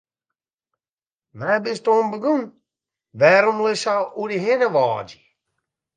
[1.39, 2.43] Wêr bist oan begûn,
[3.19, 5.17] wêrom litst sa oer dy hinne wâdzje?